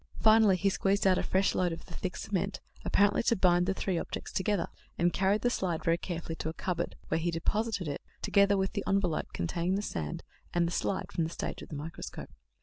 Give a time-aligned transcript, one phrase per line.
[0.19, 3.73] Finally he squeezed out a fresh load of the thick cement, apparently to bind the
[3.75, 7.87] three objects together, and carried the slide very carefully to a cupboard, where he deposited
[7.87, 10.23] it, together with the envelope containing the sand
[10.55, 12.31] and the slide from the stage of the microscope.